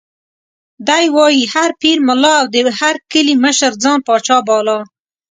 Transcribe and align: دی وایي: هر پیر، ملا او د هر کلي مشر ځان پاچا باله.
دی 0.87 1.05
وایي: 1.15 1.43
هر 1.53 1.69
پیر، 1.81 1.97
ملا 2.07 2.33
او 2.39 2.45
د 2.53 2.55
هر 2.79 2.95
کلي 3.11 3.35
مشر 3.45 3.71
ځان 3.83 3.99
پاچا 4.07 4.37
باله. 4.47 4.77